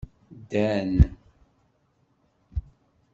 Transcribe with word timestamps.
Ddan. 0.41 0.93